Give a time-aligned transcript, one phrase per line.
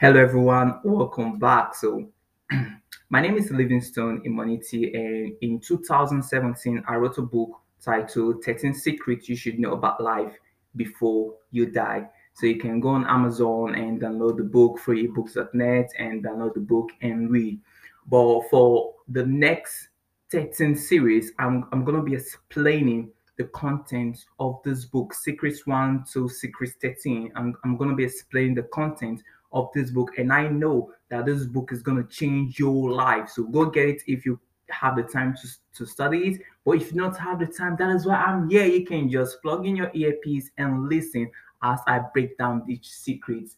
[0.00, 0.80] Hello, everyone.
[0.82, 1.74] Welcome back.
[1.74, 2.08] So,
[3.10, 7.50] my name is Livingstone Immunity, and in 2017, I wrote a book
[7.84, 10.32] titled 13 Secrets You Should Know About Life
[10.74, 12.08] Before You Die.
[12.32, 16.88] So, you can go on Amazon and download the book, freebooks.net, and download the book
[17.02, 17.60] and read.
[18.06, 19.88] But for the next
[20.32, 26.04] 13 series, I'm, I'm going to be explaining the content of this book, Secrets 1
[26.14, 27.32] to Secrets 13.
[27.36, 31.26] I'm, I'm going to be explaining the content of this book and i know that
[31.26, 33.28] this book is going to change your life.
[33.28, 34.40] So go get it if you
[34.70, 36.42] have the time to, to study it.
[36.64, 38.64] But if you don't have the time that is why i'm here.
[38.64, 41.30] You can just plug in your earpiece and listen
[41.62, 43.50] as i break down each secret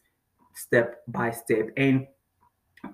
[0.54, 1.70] step by step.
[1.76, 2.06] And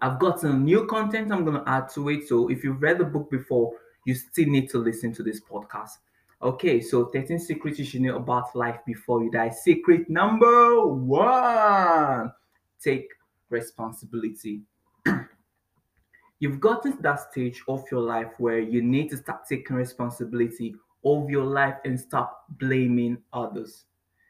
[0.03, 2.29] i've got some new content i'm going to add to it.
[2.29, 3.73] So if you've read the book before
[4.05, 5.99] you still need to listen to this podcast.
[6.41, 9.51] Okay, so 13 secrets you should know about life before you die.
[9.51, 12.33] Secret number one
[12.83, 13.09] take
[13.51, 14.63] responsibility.
[16.41, 20.75] You've gotten to that stage of your life where you need to start taking responsibility
[21.05, 23.85] of your life and stop blaming others.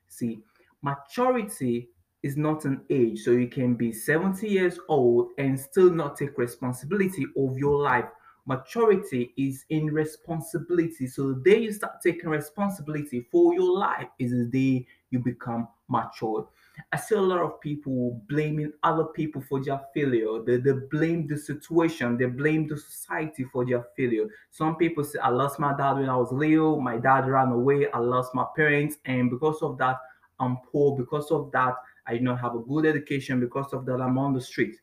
[0.08, 0.40] See,
[0.82, 1.90] maturity
[2.22, 6.36] is not an age, so you can be 70 years old and still not take
[6.38, 8.06] responsibility of your life.
[8.46, 11.06] Maturity is in responsibility.
[11.06, 15.68] So the day you start taking responsibility for your life is the day you become
[15.88, 16.48] mature.
[16.92, 20.42] I see a lot of people blaming other people for their failure.
[20.46, 24.26] They, they blame the situation, they blame the society for their failure.
[24.50, 27.90] Some people say, I lost my dad when I was little, my dad ran away,
[27.90, 29.98] I lost my parents, and because of that,
[30.40, 30.96] I'm poor.
[30.96, 31.74] Because of that,
[32.06, 33.40] I do not have a good education.
[33.40, 34.76] Because of that, I'm on the street.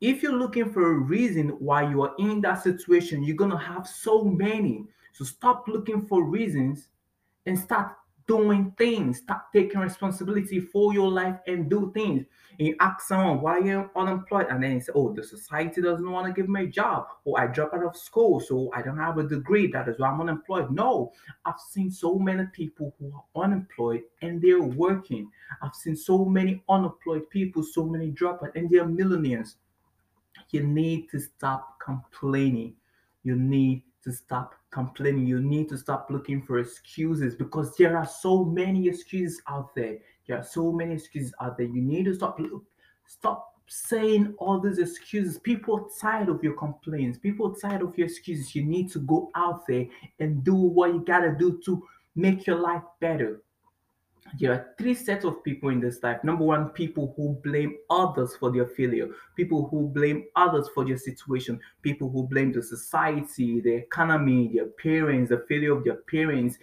[0.00, 3.86] If you're looking for a reason why you are in that situation, you're to have
[3.86, 4.86] so many.
[5.12, 6.88] So stop looking for reasons
[7.46, 7.92] and start
[8.26, 9.18] doing things.
[9.18, 12.24] Stop taking responsibility for your life and do things.
[12.58, 14.46] And you ask someone, why you're unemployed?
[14.50, 17.06] And then you say, oh, the society doesn't want to give me a job.
[17.24, 19.70] Or I drop out of school, so I don't have a degree.
[19.72, 20.70] That is why I'm unemployed.
[20.70, 21.12] No,
[21.44, 25.30] I've seen so many people who are unemployed and they're working.
[25.62, 29.56] I've seen so many unemployed people, so many dropouts, and they're millionaires.
[30.50, 32.74] You need to stop complaining.
[33.24, 35.26] You need to stop complaining.
[35.26, 39.98] You need to stop looking for excuses because there are so many excuses out there.
[40.26, 41.66] There are so many excuses out there.
[41.66, 42.38] You need to stop
[43.06, 45.38] stop saying all these excuses.
[45.38, 47.18] People are tired of your complaints.
[47.18, 48.54] People are tired of your excuses.
[48.54, 49.86] You need to go out there
[50.18, 51.82] and do what you gotta do to
[52.14, 53.42] make your life better
[54.38, 56.22] there are three sets of people in this life.
[56.24, 60.96] Number one, people who blame others for their failure, people who blame others for their
[60.96, 66.56] situation, people who blame the society, the economy, their parents, the failure of their parents.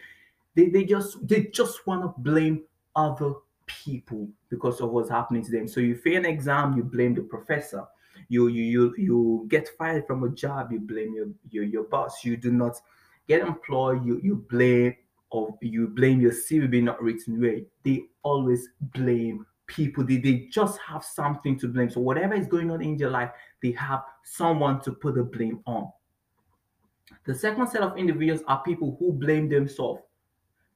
[0.56, 2.64] They, they just they just want to blame
[2.96, 3.34] other
[3.68, 5.68] people because of what's happening to them.
[5.68, 7.86] So you fail an exam, you blame the professor.
[8.30, 12.26] You you you you get fired from a job, you blame your your, your boss.
[12.26, 12.78] You do not
[13.28, 14.96] get employed, you you blame
[15.32, 20.04] or you blame your CV being not written well, they always blame people.
[20.04, 21.90] They, they just have something to blame.
[21.90, 23.32] So whatever is going on in their life,
[23.62, 25.92] they have someone to put the blame on.
[27.26, 30.02] The second set of individuals are people who blame themselves.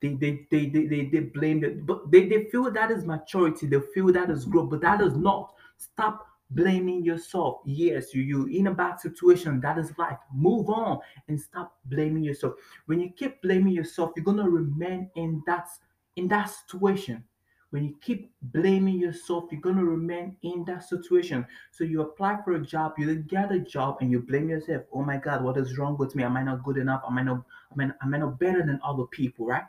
[0.02, 3.68] They they they they, they, they blame it, but they, they feel that is maturity,
[3.68, 5.54] they feel that is growth, but that is not.
[5.78, 7.62] Stop blaming yourself.
[7.66, 9.60] Yes, you you in a bad situation.
[9.62, 10.20] That is life.
[10.34, 12.54] Move on and stop blaming yourself.
[12.86, 15.68] When you keep blaming yourself, you're gonna remain in that
[16.16, 17.24] in that situation.
[17.72, 21.44] When you keep blaming yourself, you're gonna remain in that situation.
[21.72, 24.84] So you apply for a job, you get a job, and you blame yourself.
[24.94, 26.24] Oh my God, what is wrong with me?
[26.24, 27.02] Am I not good enough?
[27.08, 29.48] Am I not am I, am I not better than other people?
[29.48, 29.64] Right?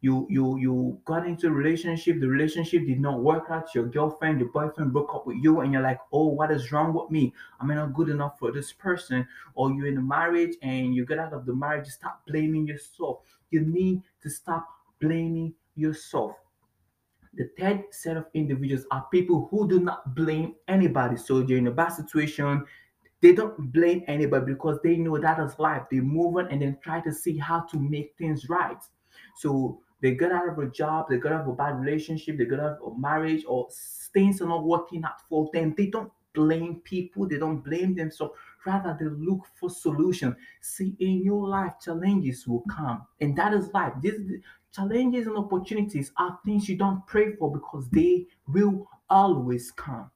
[0.00, 4.40] You you you got into a relationship the relationship did not work out your girlfriend
[4.40, 7.32] your boyfriend broke up with you and you're like oh what is wrong with me?
[7.60, 9.26] Am i not good enough for this person?
[9.54, 13.20] Or you're in a marriage and you get out of the marriage stop blaming yourself.
[13.50, 14.68] You need to stop
[15.00, 16.36] blaming yourself.
[17.36, 21.16] The third set of individuals are people who do not blame anybody.
[21.16, 22.64] So they're in a bad situation.
[23.20, 25.82] They don't blame anybody because they know that is life.
[25.90, 28.78] They move on and then try to see how to make things right.
[29.36, 32.44] So they get out of a job, they get out of a bad relationship, they
[32.44, 33.66] get out of a marriage, or
[34.12, 35.74] things are not working out for them.
[35.78, 38.34] They don't blame people, they don't blame themselves.
[38.66, 40.36] Rather, they look for solution.
[40.60, 43.94] See, in your life, challenges will come, and that is life.
[44.02, 44.42] These
[44.74, 50.10] challenges and opportunities are things you don't pray for because they will always come.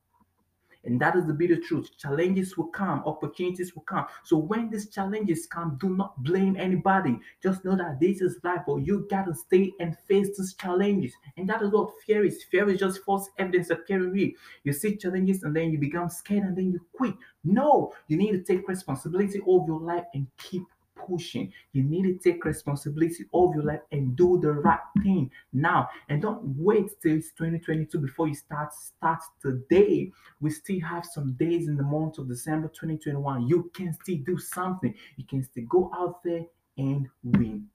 [0.88, 1.90] And that is the bitter truth.
[1.98, 4.06] Challenges will come, opportunities will come.
[4.24, 7.20] So when these challenges come, do not blame anybody.
[7.42, 11.12] Just know that this is life, but you gotta stay and face these challenges.
[11.36, 12.42] And that is what fear is.
[12.44, 14.30] Fear is just false evidence appearing real.
[14.64, 17.14] You see challenges and then you become scared and then you quit.
[17.44, 20.62] No, you need to take responsibility of your life and keep
[21.06, 21.52] pushing.
[21.72, 25.88] You need to take responsibility of your life and do the right thing now.
[26.08, 28.72] And don't wait till it's 2022 before you start.
[28.74, 30.12] Start today.
[30.40, 33.48] We still have some days in the month of December 2021.
[33.48, 34.94] You can still do something.
[35.16, 36.44] You can still go out there
[36.76, 37.66] and win.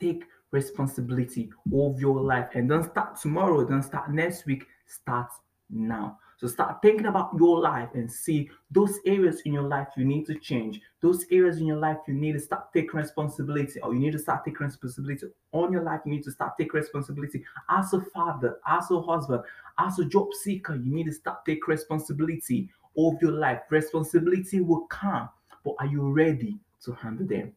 [0.00, 5.28] Take responsibility of your life and don't start tomorrow, don't start next week, start
[5.70, 6.18] now.
[6.36, 10.26] So start thinking about your life and see those areas in your life you need
[10.26, 10.82] to change.
[11.00, 14.18] Those areas in your life you need to start taking responsibility, or you need to
[14.18, 16.00] start taking responsibility on your life.
[16.04, 19.42] You need to start taking responsibility as a father, as a husband,
[19.78, 20.74] as a job seeker.
[20.74, 22.68] You need to start taking responsibility
[22.98, 23.60] of your life.
[23.70, 25.30] Responsibility will come,
[25.64, 27.52] but are you ready to handle them?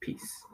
[0.00, 0.44] Peace.